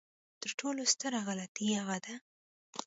تر 0.41 0.51
ټولو 0.59 0.81
ستره 0.93 1.19
غلطي 1.27 1.65
هغه 1.79 1.97
ده. 2.05 2.13